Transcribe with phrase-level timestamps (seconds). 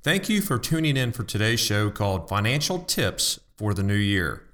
[0.04, 4.45] Thank you for tuning in for today's show called Financial Tips for the New Year.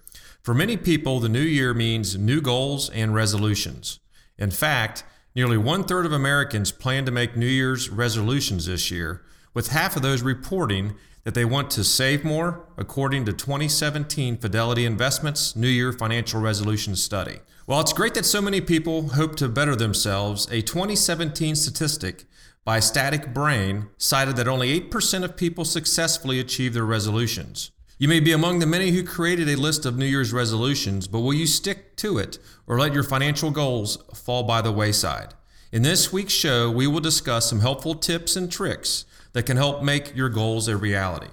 [0.44, 4.00] For many people, the new year means new goals and resolutions.
[4.39, 5.03] In fact,
[5.36, 9.22] nearly one third of Americans plan to make New Year's resolutions this year,
[9.53, 14.84] with half of those reporting that they want to save more, according to 2017 Fidelity
[14.84, 17.38] Investments New Year Financial Resolution Study.
[17.67, 22.25] While it's great that so many people hope to better themselves, a 2017 statistic
[22.66, 27.69] by Static Brain cited that only 8% of people successfully achieve their resolutions.
[28.02, 31.19] You may be among the many who created a list of New Year's resolutions, but
[31.19, 35.35] will you stick to it or let your financial goals fall by the wayside?
[35.71, 39.83] In this week's show, we will discuss some helpful tips and tricks that can help
[39.83, 41.28] make your goals a reality.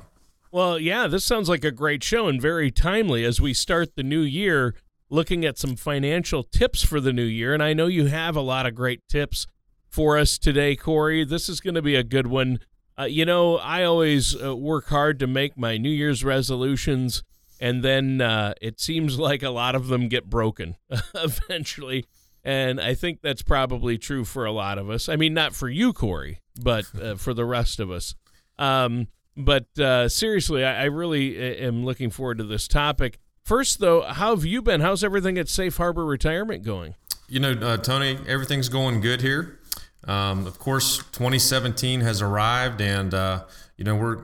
[0.53, 4.03] Well, yeah, this sounds like a great show and very timely as we start the
[4.03, 4.75] new year
[5.09, 7.55] looking at some financial tips for the new year.
[7.55, 9.47] And I know you have a lot of great tips
[9.89, 11.25] for us today, Corey.
[11.25, 12.59] This is going to be a good one.
[12.99, 17.23] Uh, you know, I always uh, work hard to make my New Year's resolutions,
[17.61, 20.77] and then uh, it seems like a lot of them get broken
[21.15, 22.07] eventually.
[22.45, 25.09] And I think that's probably true for a lot of us.
[25.09, 28.15] I mean, not for you, Corey, but uh, for the rest of us.
[28.59, 33.19] Um, but uh, seriously, I, I really uh, am looking forward to this topic.
[33.45, 34.81] First, though, how have you been?
[34.81, 36.97] How's everything at Safe Harbor Retirement going?
[37.29, 39.58] You know, uh, Tony, everything's going good here.
[40.07, 43.45] Um, of course, 2017 has arrived, and uh,
[43.77, 44.23] you know we're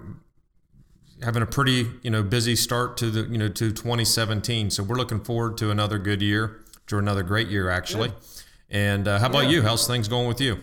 [1.23, 4.71] having a pretty you know busy start to the you know to 2017.
[4.71, 8.13] So we're looking forward to another good year, to another great year actually.
[8.71, 9.51] And uh, how about Yeah.
[9.51, 9.63] you?
[9.63, 10.59] How's things going with you?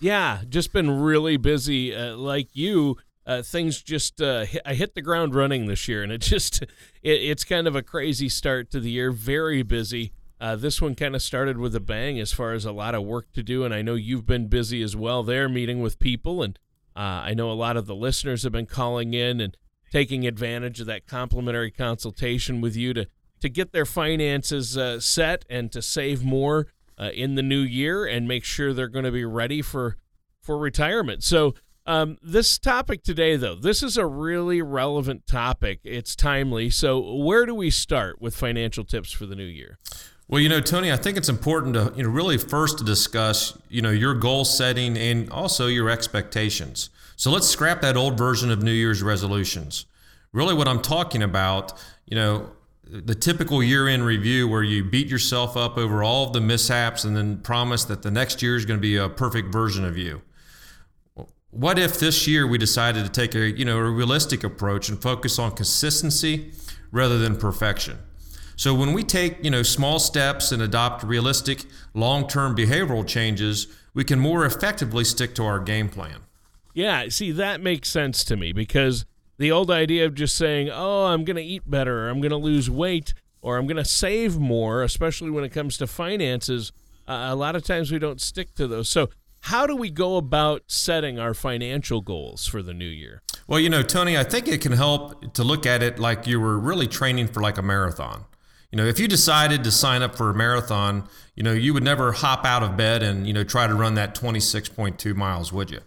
[0.00, 1.94] Yeah, just been really busy.
[1.94, 2.96] Uh, like you,
[3.26, 6.62] uh, things just uh, hit, I hit the ground running this year, and it just
[6.62, 6.68] it,
[7.02, 9.10] it's kind of a crazy start to the year.
[9.10, 10.12] Very busy.
[10.40, 13.02] Uh, this one kind of started with a bang as far as a lot of
[13.02, 16.42] work to do, and I know you've been busy as well there, meeting with people,
[16.42, 16.58] and
[16.96, 19.56] uh, I know a lot of the listeners have been calling in and
[19.90, 23.06] taking advantage of that complimentary consultation with you to
[23.40, 26.66] to get their finances uh, set and to save more
[26.98, 29.96] uh, in the new year and make sure they're going to be ready for
[30.40, 31.22] for retirement.
[31.22, 31.54] So
[31.86, 35.80] um, this topic today, though, this is a really relevant topic.
[35.84, 36.68] It's timely.
[36.68, 39.78] So where do we start with financial tips for the new year?
[40.30, 43.56] Well, you know, Tony, I think it's important to you know really first to discuss
[43.70, 46.90] you know your goal setting and also your expectations.
[47.16, 49.86] So let's scrap that old version of New Year's resolutions.
[50.32, 51.72] Really, what I'm talking about,
[52.06, 52.50] you know,
[52.84, 57.16] the typical year-end review where you beat yourself up over all of the mishaps and
[57.16, 60.20] then promise that the next year is going to be a perfect version of you.
[61.50, 65.00] What if this year we decided to take a you know a realistic approach and
[65.00, 66.52] focus on consistency
[66.92, 67.98] rather than perfection?
[68.58, 71.64] So when we take, you know, small steps and adopt realistic
[71.94, 76.22] long-term behavioral changes, we can more effectively stick to our game plan.
[76.74, 79.06] Yeah, see, that makes sense to me because
[79.38, 82.32] the old idea of just saying, oh, I'm going to eat better, or I'm going
[82.32, 86.72] to lose weight, or I'm going to save more, especially when it comes to finances,
[87.06, 88.88] uh, a lot of times we don't stick to those.
[88.88, 89.08] So,
[89.42, 93.22] how do we go about setting our financial goals for the new year?
[93.46, 96.40] Well, you know, Tony, I think it can help to look at it like you
[96.40, 98.24] were really training for like a marathon.
[98.70, 101.82] You know, if you decided to sign up for a marathon, you know, you would
[101.82, 105.70] never hop out of bed and, you know, try to run that 26.2 miles, would
[105.70, 105.80] you?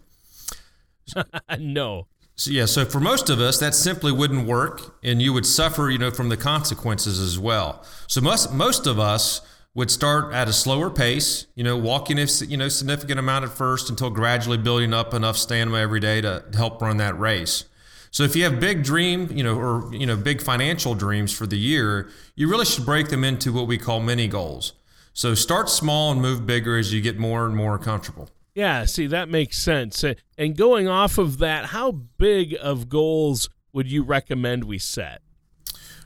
[1.60, 2.08] no.
[2.36, 5.92] So, yeah, so for most of us, that simply wouldn't work, and you would suffer,
[5.92, 7.86] you know, from the consequences as well.
[8.08, 9.42] So most most of us
[9.76, 13.52] would start at a slower pace, you know, walking a you know significant amount at
[13.52, 17.66] first until gradually building up enough stamina every day to help run that race.
[18.12, 21.48] So if you have big dream, you know, or you know, big financial dreams for
[21.48, 24.74] the year, you really should break them into what we call mini goals.
[25.14, 28.30] So start small and move bigger as you get more and more comfortable.
[28.54, 30.04] Yeah, see that makes sense.
[30.38, 35.22] And going off of that, how big of goals would you recommend we set?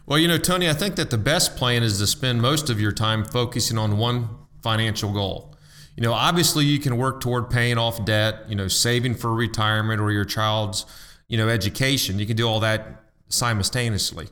[0.05, 2.79] Well, you know, Tony, I think that the best plan is to spend most of
[2.79, 4.29] your time focusing on one
[4.61, 5.55] financial goal.
[5.97, 9.99] You know, obviously you can work toward paying off debt, you know, saving for retirement
[9.99, 10.85] or your child's,
[11.27, 12.19] you know, education.
[12.19, 14.27] You can do all that simultaneously.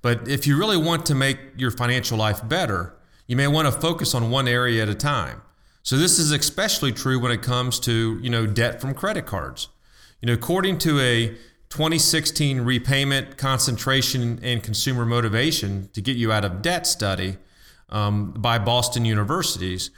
[0.00, 2.94] But if you really want to make your financial life better,
[3.26, 5.42] you may want to focus on one area at a time.
[5.82, 9.68] So this is especially true when it comes to, you know, debt from credit cards.
[10.20, 11.28] You know, according to a
[11.70, 17.38] 2016 repayment concentration and consumer motivation to get you out of debt study
[17.88, 19.90] um, by Boston universities,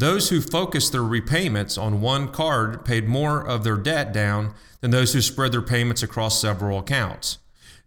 [0.00, 4.90] those who focused their repayments on one card paid more of their debt down than
[4.90, 7.38] those who spread their payments across several accounts.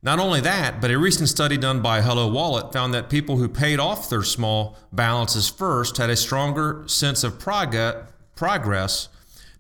[0.04, 3.80] Not only that, but a recent study done by HelloWallet found that people who paid
[3.80, 9.08] off their small balances first had a stronger sense of progress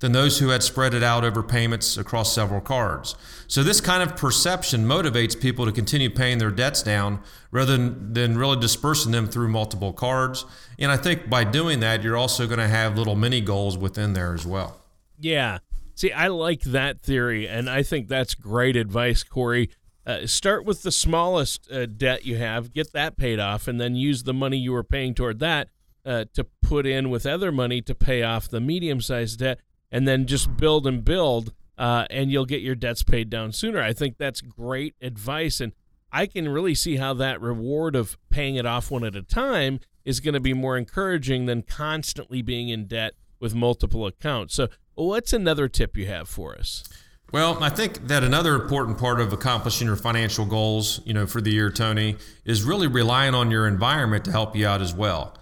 [0.01, 3.15] than those who had spread it out over payments across several cards.
[3.48, 7.21] So, this kind of perception motivates people to continue paying their debts down
[7.51, 10.45] rather than, than really dispersing them through multiple cards.
[10.77, 14.13] And I think by doing that, you're also going to have little mini goals within
[14.13, 14.81] there as well.
[15.19, 15.59] Yeah.
[15.95, 19.69] See, I like that theory, and I think that's great advice, Corey.
[20.03, 23.94] Uh, start with the smallest uh, debt you have, get that paid off, and then
[23.94, 25.68] use the money you were paying toward that
[26.03, 29.59] uh, to put in with other money to pay off the medium sized debt
[29.91, 33.81] and then just build and build, uh, and you'll get your debts paid down sooner.
[33.81, 35.73] I think that's great advice, and
[36.11, 39.79] I can really see how that reward of paying it off one at a time
[40.03, 44.55] is going to be more encouraging than constantly being in debt with multiple accounts.
[44.55, 46.83] So, what's another tip you have for us?
[47.31, 51.39] Well, I think that another important part of accomplishing your financial goals, you know, for
[51.39, 55.38] the year, Tony, is really relying on your environment to help you out as well.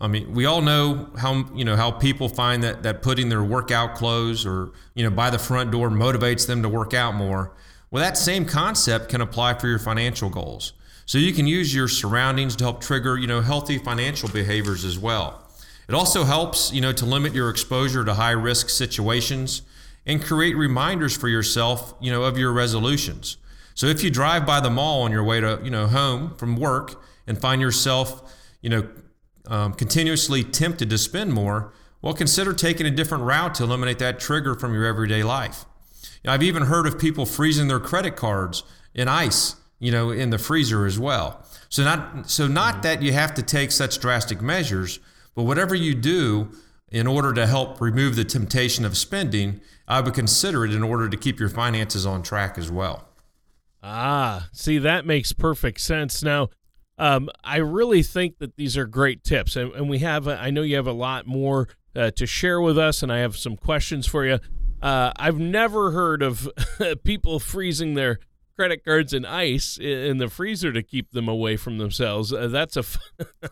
[0.00, 3.42] I mean, we all know how you know how people find that that putting their
[3.42, 7.52] workout clothes or you know by the front door motivates them to work out more.
[7.90, 10.74] Well, that same concept can apply for your financial goals.
[11.06, 14.98] So you can use your surroundings to help trigger you know healthy financial behaviors as
[14.98, 15.42] well.
[15.88, 19.62] It also helps you know to limit your exposure to high risk situations
[20.04, 23.38] and create reminders for yourself you know of your resolutions.
[23.74, 26.56] So if you drive by the mall on your way to you know home from
[26.56, 28.86] work and find yourself you know
[29.48, 31.72] um, continuously tempted to spend more,
[32.02, 35.64] well, consider taking a different route to eliminate that trigger from your everyday life.
[36.26, 38.64] I've even heard of people freezing their credit cards
[38.94, 41.44] in ice, you know, in the freezer as well.
[41.68, 42.82] So not so not mm-hmm.
[42.82, 44.98] that you have to take such drastic measures,
[45.34, 46.50] but whatever you do
[46.90, 51.08] in order to help remove the temptation of spending, I would consider it in order
[51.08, 53.08] to keep your finances on track as well.
[53.82, 56.22] Ah, see that makes perfect sense.
[56.22, 56.48] Now,
[56.98, 60.26] um, I really think that these are great tips, and, and we have.
[60.26, 63.36] I know you have a lot more uh, to share with us, and I have
[63.36, 64.38] some questions for you.
[64.80, 66.48] Uh, I've never heard of
[67.04, 68.18] people freezing their
[68.56, 72.32] credit cards in ice in the freezer to keep them away from themselves.
[72.32, 72.84] Uh, that's a.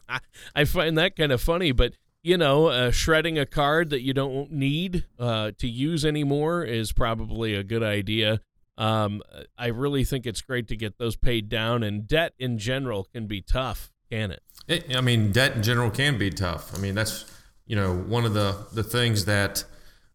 [0.55, 4.15] I find that kind of funny, but you know, uh, shredding a card that you
[4.15, 8.41] don't need uh, to use anymore is probably a good idea.
[8.77, 9.23] Um,
[9.57, 13.27] I really think it's great to get those paid down, and debt in general can
[13.27, 14.43] be tough, can it?
[14.67, 16.77] it I mean, debt in general can be tough.
[16.77, 17.25] I mean, that's
[17.67, 19.65] you know one of the the things that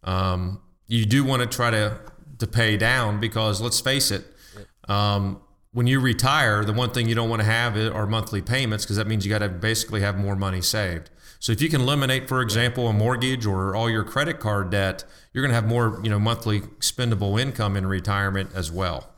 [0.04, 2.00] um, you do want to try to
[2.40, 4.26] to pay down because let's face it.
[4.88, 8.86] Um, when you retire, the one thing you don't want to have are monthly payments
[8.86, 11.12] because that means you got to basically have more money saved.
[11.40, 15.06] So if you can eliminate, for example, a mortgage or all your credit card debt,
[15.34, 19.10] you're going to have more, you know, monthly spendable income in retirement as well.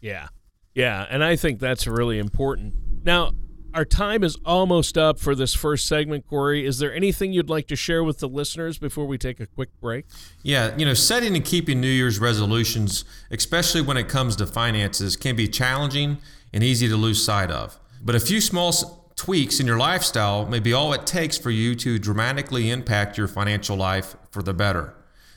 [0.00, 0.28] Yeah.
[0.74, 2.74] Yeah, and I think that's really important.
[3.04, 3.32] Now,
[3.74, 6.64] our time is almost up for this first segment, Corey.
[6.64, 9.68] Is there anything you'd like to share with the listeners before we take a quick
[9.80, 10.06] break?
[10.42, 15.16] Yeah, you know, setting and keeping New Year's resolutions, especially when it comes to finances,
[15.16, 16.18] can be challenging
[16.52, 17.78] and easy to lose sight of.
[18.00, 21.74] But a few small tweaks in your lifestyle may be all it takes for you
[21.76, 24.94] to dramatically impact your financial life for the better.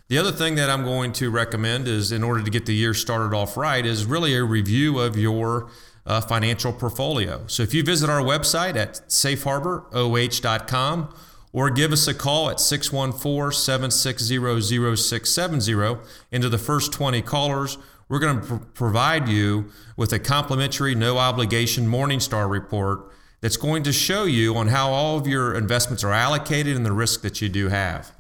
[0.10, 2.94] The other thing that I'm going to recommend is, in order to get the year
[2.94, 5.70] started off right, is really a review of your
[6.06, 7.44] uh, financial portfolio.
[7.48, 11.14] So if you visit our website at safeharboroh.com
[11.52, 15.98] or give us a call at 614 760 0670,
[16.32, 21.18] into the first 20 callers, we're going to pr- provide you with a complimentary, no
[21.18, 26.14] obligation Morningstar report that's going to show you on how all of your investments are
[26.14, 28.12] allocated and the risk that you do have.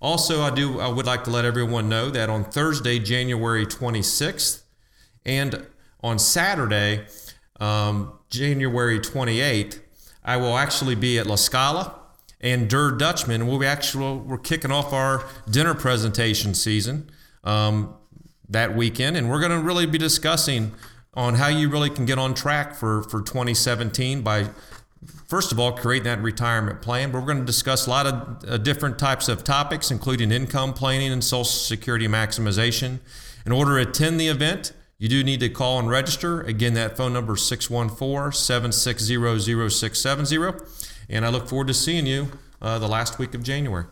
[0.00, 4.62] Also, I do I would like to let everyone know that on Thursday, January 26th
[5.24, 5.66] And
[6.02, 7.06] on Saturday,
[7.58, 9.80] um, January 28th,
[10.24, 11.98] I will actually be at La Scala
[12.40, 13.46] and Der Dutchman.
[13.46, 17.10] We'll be actually we're kicking off our dinner presentation season
[17.42, 17.94] um,
[18.48, 20.72] that weekend, and we're going to really be discussing
[21.16, 24.48] on how you really can get on track for for 2017 by
[25.26, 27.10] first of all creating that retirement plan.
[27.10, 30.72] But we're going to discuss a lot of uh, different types of topics, including income
[30.74, 33.00] planning and Social Security maximization.
[33.44, 36.40] In order to attend the event, you do need to call and register.
[36.42, 40.66] Again, that phone number is 614 760 0670.
[41.08, 42.28] And I look forward to seeing you
[42.60, 43.84] uh, the last week of January.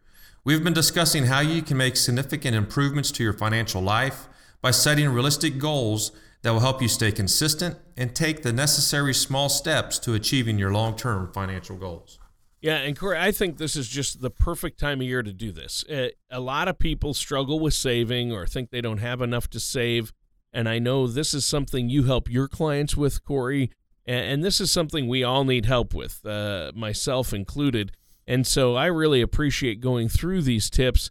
[0.42, 4.26] We've been discussing how you can make significant improvements to your financial life
[4.62, 6.12] by setting realistic goals
[6.42, 10.73] that will help you stay consistent and take the necessary small steps to achieving your
[10.73, 12.18] long term financial goals.
[12.61, 15.50] Yeah, and Corey, I think this is just the perfect time of year to do
[15.50, 15.82] this.
[15.88, 19.61] Uh, a lot of people struggle with saving or think they don't have enough to
[19.61, 20.12] save.
[20.52, 23.70] And I know this is something you help your clients with, Corey.
[24.06, 27.92] And, this is something we all need help with, uh, myself included.
[28.26, 31.11] And so I really appreciate going through these tips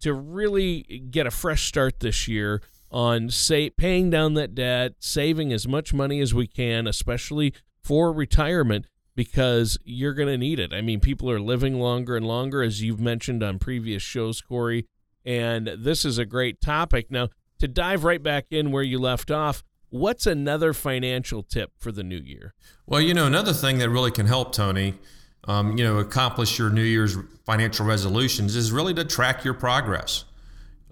[0.00, 5.52] to really get a fresh start this year on say paying down that debt, saving
[5.52, 7.52] as much money as we can, especially
[7.82, 10.72] for retirement because you're going to need it.
[10.72, 14.86] I mean, people are living longer and longer as you've mentioned on previous shows, Corey,
[15.24, 17.10] and this is a great topic.
[17.10, 17.28] Now,
[17.58, 22.04] to dive right back in where you left off, what's another financial tip for the
[22.04, 22.54] new year?
[22.86, 24.94] Well, you know, another thing that really can help Tony
[25.48, 27.16] um, you know, accomplish your New Year's
[27.46, 30.24] financial resolutions is really to track your progress.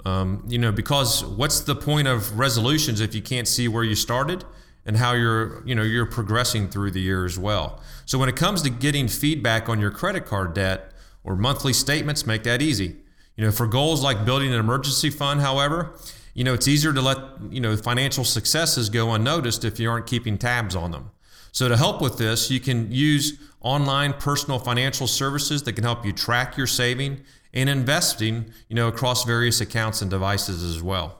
[0.07, 3.97] Um, you know, because what's the point of resolutions if you can't see where you
[3.97, 4.45] started
[4.85, 7.81] and how you're, you know, you're progressing through the year as well.
[8.05, 10.93] So when it comes to getting feedback on your credit card debt
[11.25, 12.95] or monthly statements, make that easy.
[13.35, 15.97] You know, for goals like building an emergency fund, however,
[16.35, 17.19] you know, it's easier to let,
[17.51, 21.11] you know, financial successes go unnoticed if you aren't keeping tabs on them.
[21.51, 26.07] So to help with this, you can use online personal financial services that can help
[26.07, 27.23] you track your saving
[27.57, 31.19] and investing, you know, across various accounts and devices as well.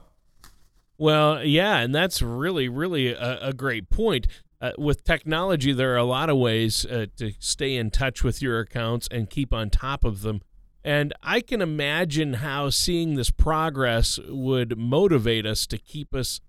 [0.99, 4.27] Well, yeah, and that's really, really a, a great point.
[4.61, 8.41] Uh, with technology, there are a lot of ways uh, to stay in touch with
[8.41, 10.41] your accounts and keep on top of them.
[10.83, 16.39] And I can imagine how seeing this progress would motivate us to keep us,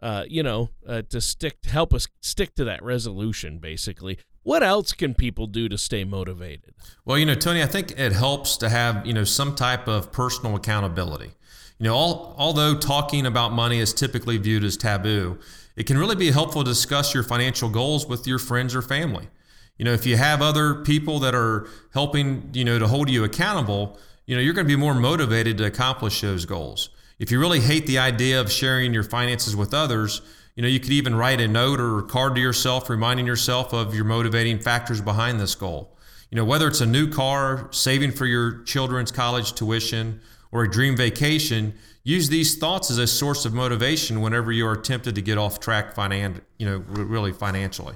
[0.00, 4.18] uh, you know, uh, to stick, to help us stick to that resolution, basically.
[4.42, 6.74] What else can people do to stay motivated?
[7.04, 10.12] Well, you know, Tony, I think it helps to have, you know, some type of
[10.12, 11.32] personal accountability.
[11.78, 15.38] You know, all, although talking about money is typically viewed as taboo,
[15.76, 19.28] it can really be helpful to discuss your financial goals with your friends or family.
[19.76, 23.22] You know, if you have other people that are helping, you know, to hold you
[23.22, 26.90] accountable, you know, you're going to be more motivated to accomplish those goals.
[27.18, 30.20] If you really hate the idea of sharing your finances with others,
[30.58, 33.72] you know, you could even write a note or a card to yourself reminding yourself
[33.72, 35.96] of your motivating factors behind this goal.
[36.32, 40.68] You know, whether it's a new car, saving for your children's college tuition, or a
[40.68, 45.22] dream vacation, use these thoughts as a source of motivation whenever you are tempted to
[45.22, 47.94] get off track finan- you know, really financially.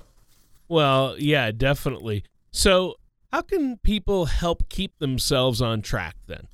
[0.69, 2.23] Well, yeah, definitely.
[2.53, 2.95] So,
[3.33, 6.47] how can people help keep themselves on track then?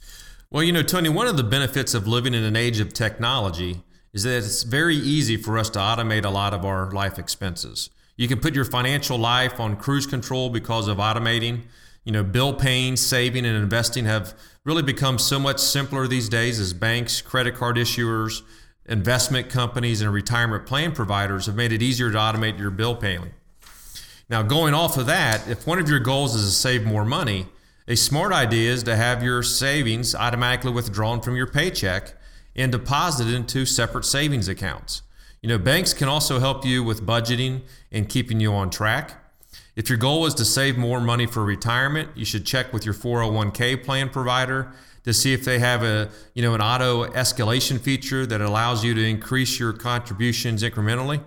[0.51, 3.83] Well, you know, Tony, one of the benefits of living in an age of technology
[4.19, 7.91] is that it's very easy for us to automate a lot of our life expenses.
[8.17, 11.63] You can put your financial life on cruise control because of automating.
[12.03, 14.35] You know, bill paying, saving, and investing have
[14.65, 18.43] really become so much simpler these days as banks, credit card issuers,
[18.87, 23.31] investment companies, and retirement plan providers have made it easier to automate your bill paying.
[24.29, 27.47] Now, going off of that, if one of your goals is to save more money,
[27.87, 32.15] a smart idea is to have your savings automatically withdrawn from your paycheck
[32.59, 35.03] and deposited into separate savings accounts.
[35.41, 37.63] You know, banks can also help you with budgeting
[37.93, 39.25] and keeping you on track.
[39.77, 42.95] If your goal is to save more money for retirement, you should check with your
[42.95, 44.73] 401k plan provider
[45.05, 48.93] to see if they have a, you know, an auto escalation feature that allows you
[48.93, 51.23] to increase your contributions incrementally.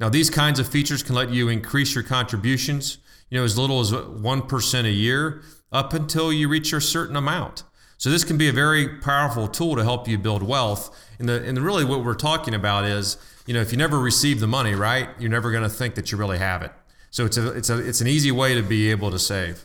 [0.00, 2.98] Now, these kinds of features can let you increase your contributions,
[3.30, 7.62] you know, as little as 1% a year up until you reach a certain amount.
[7.98, 10.94] So this can be a very powerful tool to help you build wealth.
[11.18, 14.40] And the and really what we're talking about is, you know, if you never receive
[14.40, 16.72] the money, right, you're never going to think that you really have it.
[17.10, 19.64] So it's a it's a it's an easy way to be able to save.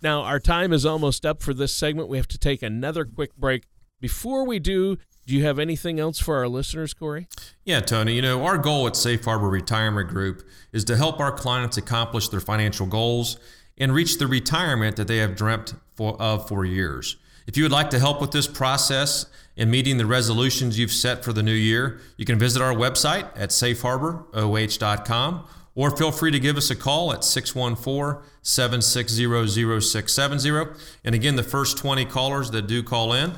[0.00, 2.08] Now our time is almost up for this segment.
[2.08, 3.64] We have to take another quick break.
[4.00, 4.96] Before we do,
[5.26, 7.26] do you have anything else for our listeners, Corey?
[7.64, 8.14] Yeah, Tony.
[8.14, 12.28] You know, our goal at Safe Harbor Retirement Group is to help our clients accomplish
[12.28, 13.38] their financial goals
[13.76, 17.16] and reach the retirement that they have dreamt for, of for years.
[17.48, 19.24] If you would like to help with this process
[19.56, 23.26] in meeting the resolutions you've set for the new year, you can visit our website
[23.34, 30.74] at safeharboroh.com or feel free to give us a call at 614 760 0670.
[31.04, 33.32] And again, the first 20 callers that do call in,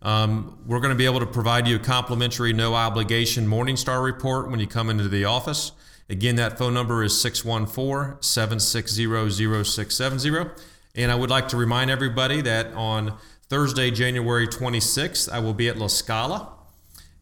[0.00, 4.50] um, we're going to be able to provide you a complimentary, no obligation Morningstar report
[4.50, 5.72] when you come into the office.
[6.08, 10.50] Again, that phone number is 614 760 0670.
[10.94, 13.18] And I would like to remind everybody that on
[13.52, 16.48] Thursday, January 26th, I will be at La Scala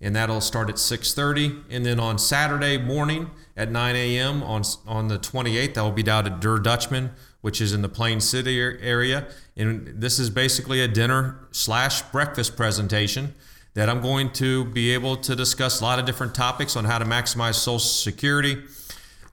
[0.00, 5.08] and that'll start at 6.30 and then on saturday morning at 9 a.m on, on
[5.08, 7.10] the 28th i will be down at der dutchman
[7.40, 9.26] which is in the plain city area.
[9.56, 13.34] And this is basically a dinner slash breakfast presentation
[13.75, 16.99] that i'm going to be able to discuss a lot of different topics on how
[16.99, 18.62] to maximize social security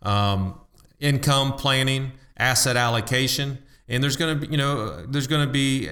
[0.01, 0.59] um,
[0.99, 3.59] income planning asset allocation.
[3.87, 5.89] And there's going to be you know there's going to be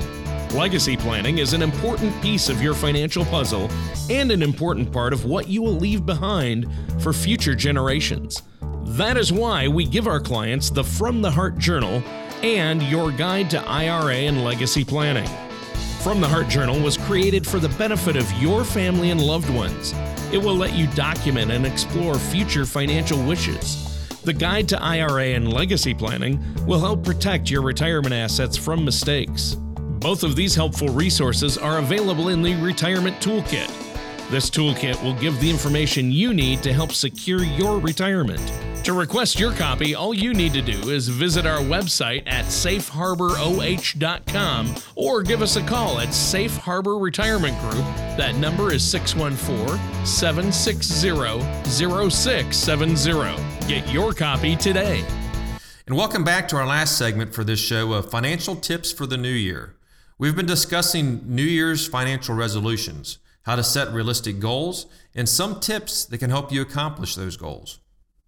[0.56, 3.70] Legacy planning is an important piece of your financial puzzle
[4.10, 6.72] and an important part of what you will leave behind
[7.02, 8.42] for future generations.
[8.84, 12.02] That is why we give our clients the From the Heart Journal
[12.42, 15.30] and your guide to IRA and legacy planning.
[16.02, 19.94] From the Heart Journal was created for the benefit of your family and loved ones.
[20.32, 23.86] It will let you document and explore future financial wishes.
[24.24, 29.56] The Guide to IRA and Legacy Planning will help protect your retirement assets from mistakes.
[30.00, 33.70] Both of these helpful resources are available in the Retirement Toolkit.
[34.30, 38.40] This toolkit will give the information you need to help secure your retirement.
[38.84, 44.76] To request your copy, all you need to do is visit our website at safeharboroh.com
[44.96, 47.84] or give us a call at Safe Harbor Retirement Group.
[48.18, 53.68] That number is 614 760 0670.
[53.68, 55.04] Get your copy today.
[55.88, 59.18] And welcome back to our last segment for this show of financial tips for the
[59.18, 59.74] new year.
[60.20, 66.06] We've been discussing New Year's financial resolutions, how to set realistic goals, and some tips
[66.06, 67.80] that can help you accomplish those goals.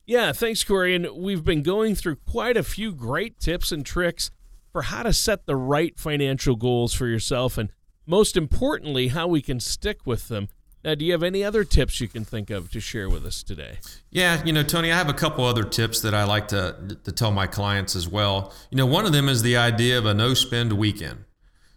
[0.05, 0.95] Yeah, thanks, Corey.
[0.95, 4.31] And we've been going through quite a few great tips and tricks
[4.71, 7.69] for how to set the right financial goals for yourself and
[8.05, 10.49] most importantly, how we can stick with them.
[10.83, 13.43] Now, do you have any other tips you can think of to share with us
[13.43, 13.77] today?
[14.09, 17.11] Yeah, you know, Tony, I have a couple other tips that I like to, to
[17.11, 18.51] tell my clients as well.
[18.71, 21.25] You know, one of them is the idea of a no spend weekend.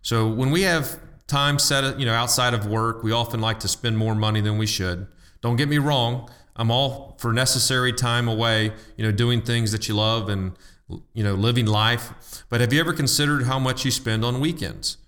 [0.01, 3.69] So when we have time set, you know, outside of work, we often like to
[3.69, 5.07] spend more money than we should.
[5.41, 6.31] Don't get me wrong.
[6.57, 10.53] I'm all for necessary time away, you know, doing things that you love and
[11.13, 12.45] you know, living life.
[12.49, 14.99] But have you ever considered how much you spend on weekends?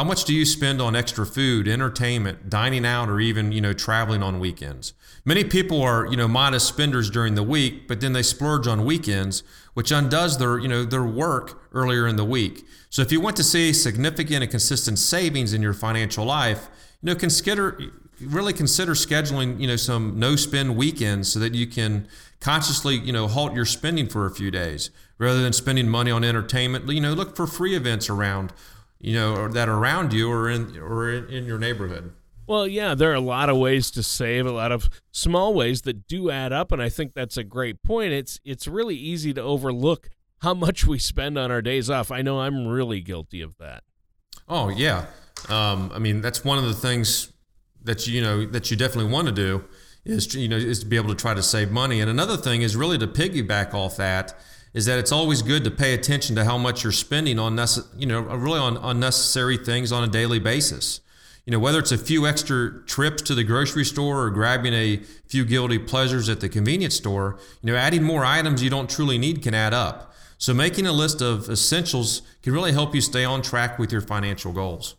[0.00, 3.74] How much do you spend on extra food, entertainment, dining out, or even, you know,
[3.74, 4.94] traveling on weekends?
[5.26, 8.86] Many people are, you know, modest spenders during the week, but then they splurge on
[8.86, 9.42] weekends,
[9.74, 12.64] which undoes their, you know, their work earlier in the week.
[12.88, 16.70] So if you want to see significant and consistent savings in your financial life,
[17.02, 17.78] you know, consider
[18.22, 22.08] really consider scheduling, you know, some no spend weekends so that you can
[22.40, 26.24] consciously, you know, halt your spending for a few days rather than spending money on
[26.24, 26.88] entertainment.
[26.88, 28.54] You know, look for free events around,
[29.00, 32.12] you know, or that are around you or in or in, in your neighborhood.
[32.46, 35.82] Well, yeah, there are a lot of ways to save, a lot of small ways
[35.82, 38.12] that do add up, and I think that's a great point.
[38.12, 40.10] It's it's really easy to overlook
[40.42, 42.10] how much we spend on our days off.
[42.10, 43.84] I know I'm really guilty of that.
[44.48, 45.06] Oh yeah,
[45.48, 47.32] um, I mean that's one of the things
[47.82, 49.64] that you know that you definitely want to do
[50.04, 52.00] is you know is to be able to try to save money.
[52.00, 54.34] And another thing is really to piggyback off that
[54.72, 57.58] is that it's always good to pay attention to how much you're spending on
[57.96, 61.00] you know really on unnecessary things on a daily basis
[61.46, 64.98] you know, whether it's a few extra trips to the grocery store or grabbing a
[65.26, 69.18] few guilty pleasures at the convenience store, you know, adding more items you don't truly
[69.18, 70.14] need can add up.
[70.38, 74.00] So making a list of essentials can really help you stay on track with your
[74.00, 74.94] financial goals.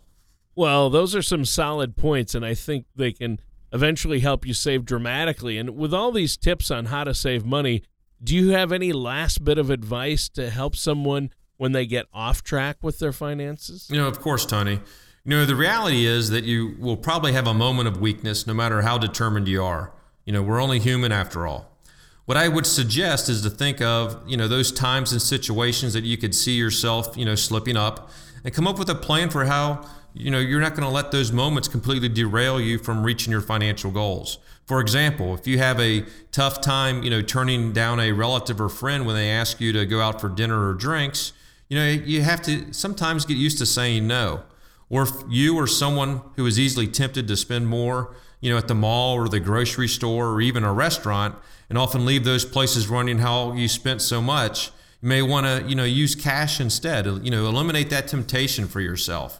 [0.53, 3.39] Well, those are some solid points, and I think they can
[3.71, 5.57] eventually help you save dramatically.
[5.57, 7.83] And with all these tips on how to save money,
[8.23, 12.43] do you have any last bit of advice to help someone when they get off
[12.43, 13.87] track with their finances?
[13.89, 14.79] You know, of course, Tony.
[15.23, 18.53] You know, the reality is that you will probably have a moment of weakness no
[18.53, 19.93] matter how determined you are.
[20.25, 21.77] You know, we're only human after all.
[22.25, 26.03] What I would suggest is to think of, you know, those times and situations that
[26.03, 28.09] you could see yourself, you know, slipping up
[28.43, 31.11] and come up with a plan for how, you know, you're not going to let
[31.11, 34.37] those moments completely derail you from reaching your financial goals.
[34.65, 38.69] For example, if you have a tough time, you know, turning down a relative or
[38.69, 41.33] friend when they ask you to go out for dinner or drinks,
[41.67, 44.43] you know, you have to sometimes get used to saying no
[44.91, 48.67] or if you or someone who is easily tempted to spend more, you know, at
[48.67, 51.33] the mall or the grocery store or even a restaurant,
[51.69, 54.67] and often leave those places running how you spent so much,
[55.01, 57.05] you may want to, you know, use cash instead.
[57.05, 59.39] You know, eliminate that temptation for yourself.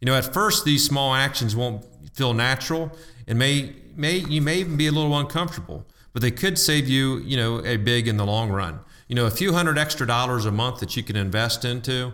[0.00, 2.92] You know, at first these small actions won't feel natural
[3.30, 7.18] and may may you may even be a little uncomfortable, but they could save you,
[7.18, 8.80] you know, a big in the long run.
[9.06, 12.12] You know, a few hundred extra dollars a month that you can invest into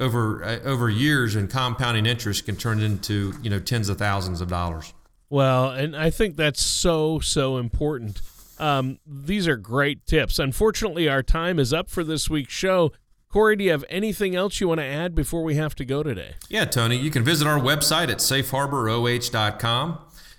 [0.00, 4.40] over uh, over years and compounding interest can turn into you know tens of thousands
[4.40, 4.92] of dollars.
[5.30, 8.20] Well, and I think that's so so important.
[8.58, 10.40] Um, these are great tips.
[10.40, 12.92] Unfortunately, our time is up for this week's show.
[13.28, 16.02] Corey, do you have anything else you want to add before we have to go
[16.02, 16.34] today?
[16.50, 19.98] Yeah, Tony, you can visit our website at safeharboroh.com.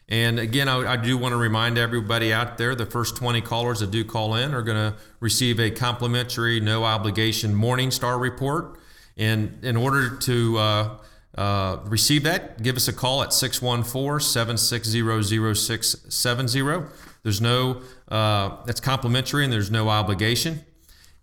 [0.10, 3.80] And again, I, I, do want to remind everybody out there the first 20 callers
[3.80, 8.80] that do call in are going to receive a complimentary, no obligation Morningstar report.
[9.16, 10.96] And in order to uh,
[11.36, 16.90] uh, receive that, give us a call at 614 760 0670.
[17.24, 20.66] There's no, uh, that's complimentary and there's no obligation.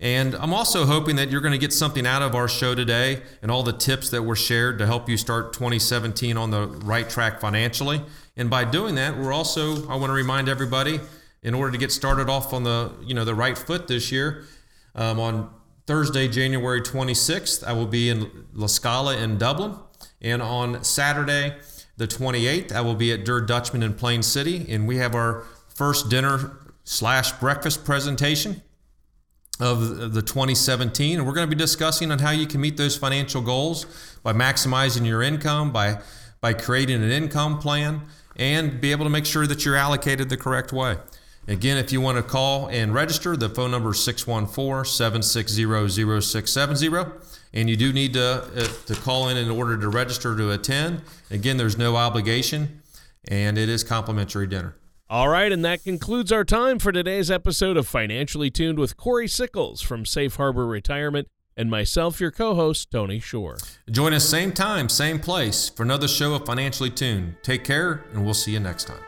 [0.01, 3.21] And I'm also hoping that you're going to get something out of our show today
[3.43, 7.09] and all the tips that were shared to help you start 2017 on the right
[7.09, 8.01] track financially.
[8.37, 11.01] And by doing that, we're also, I want to remind everybody,
[11.43, 14.45] in order to get started off on the, you know, the right foot this year,
[14.95, 15.51] um, on
[15.87, 19.77] Thursday, January 26th, I will be in La Scala in Dublin.
[20.21, 21.57] And on Saturday,
[21.97, 24.67] the 28th, I will be at Der Dutchman in Plain City.
[24.69, 28.63] And we have our first dinner slash breakfast presentation
[29.59, 31.19] of the 2017.
[31.19, 33.87] And we're going to be discussing on how you can meet those financial goals
[34.23, 36.01] by maximizing your income, by,
[36.41, 38.03] by creating an income plan,
[38.37, 40.97] and be able to make sure that you're allocated the correct way.
[41.49, 47.11] Again, if you want to call and register, the phone number is 614 760 0670.
[47.53, 51.03] And you do need to, uh, to call in in order to register to attend.
[51.31, 52.81] Again, there's no obligation,
[53.29, 54.77] and it is complimentary dinner.
[55.09, 59.27] All right, and that concludes our time for today's episode of Financially Tuned with Corey
[59.27, 61.27] Sickles from Safe Harbor Retirement
[61.61, 63.59] and myself, your co host, Tony Shore.
[63.91, 67.37] Join us same time, same place for another show of Financially Tuned.
[67.43, 69.03] Take care, and we'll see you next time.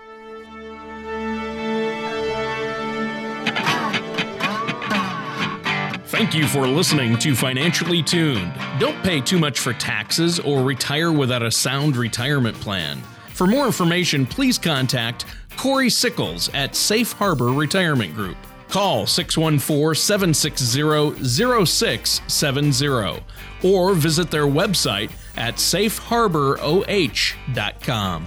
[6.06, 8.52] Thank you for listening to Financially Tuned.
[8.78, 13.00] Don't pay too much for taxes or retire without a sound retirement plan.
[13.30, 15.24] For more information, please contact
[15.56, 18.36] Corey Sickles at Safe Harbor Retirement Group.
[18.72, 23.22] Call 614 760 0670
[23.62, 28.26] or visit their website at safeharboroh.com.